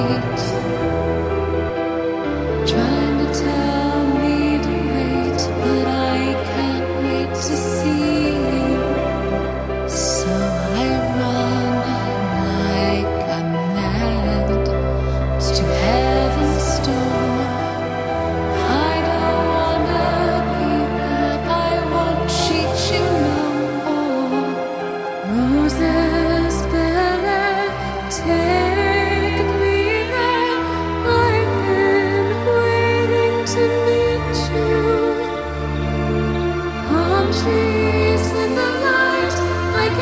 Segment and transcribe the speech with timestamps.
[0.00, 0.63] light.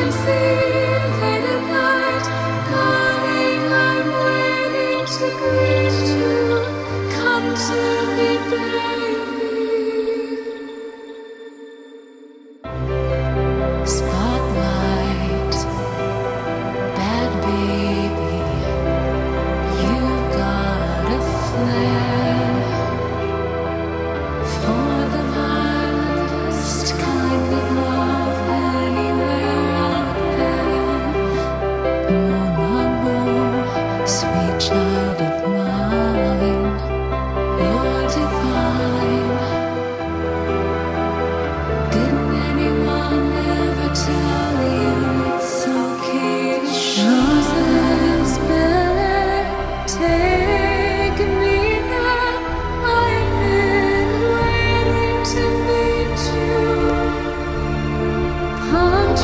[0.03, 0.52] Can see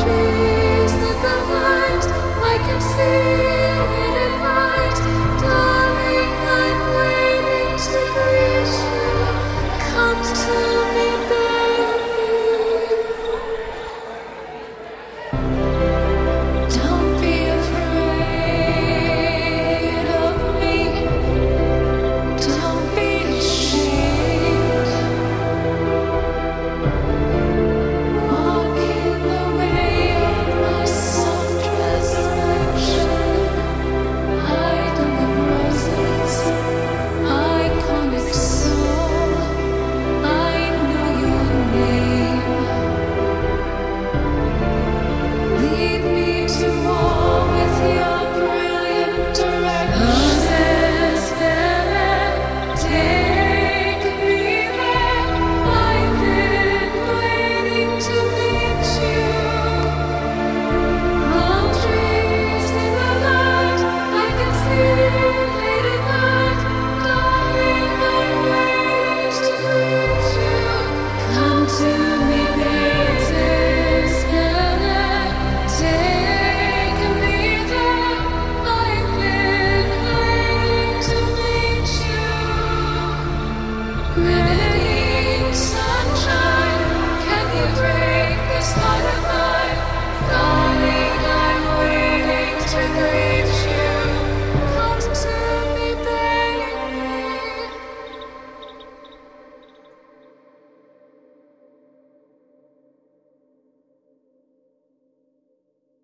[0.02, 2.04] trees that the light
[2.52, 3.49] I can see.
[46.60, 46.99] you are.